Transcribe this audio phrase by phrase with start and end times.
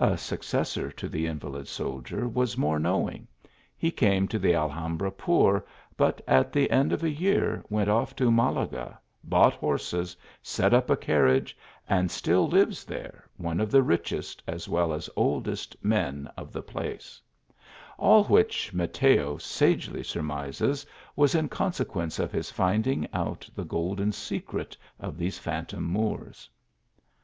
[0.00, 3.28] A successor to the invalid soldier was more knowing;
[3.76, 5.64] he came to the Alhambra poor,
[5.96, 10.90] but at the end of a year went off to Malaga, bought horses, set up
[10.90, 11.56] a carriage,
[11.88, 16.60] and still lives there, one of the righest as well as oldest men of the
[16.62, 17.20] place:
[17.98, 20.84] all which, Mateo sagely surmises,
[21.14, 26.50] was in consequence of his finding out the golden secret of these phantom Moors.